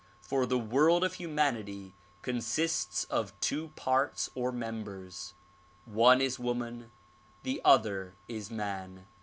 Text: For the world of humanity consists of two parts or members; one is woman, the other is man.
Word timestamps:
For 0.23 0.47
the 0.47 0.57
world 0.57 1.03
of 1.03 1.13
humanity 1.13 1.93
consists 2.23 3.03
of 3.03 3.39
two 3.39 3.67
parts 3.75 4.31
or 4.33 4.51
members; 4.51 5.35
one 5.85 6.21
is 6.21 6.39
woman, 6.39 6.89
the 7.43 7.61
other 7.63 8.15
is 8.27 8.49
man. 8.49 9.05